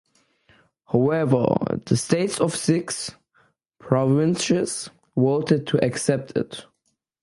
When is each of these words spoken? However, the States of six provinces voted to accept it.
However, 0.91 1.45
the 1.85 1.95
States 1.95 2.41
of 2.41 2.55
six 2.55 3.13
provinces 3.77 4.89
voted 5.15 5.67
to 5.67 5.85
accept 5.85 6.35
it. 6.35 6.65